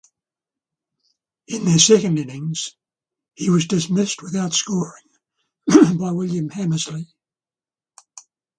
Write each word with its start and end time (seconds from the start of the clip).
In 1.47 1.63
their 1.65 1.77
second 1.77 2.17
innings 2.17 2.75
he 3.35 3.51
was 3.51 3.67
dismissed 3.67 4.23
without 4.23 4.51
scoring 4.51 5.03
by 5.67 6.09
William 6.09 6.49
Hammersley. 6.49 7.05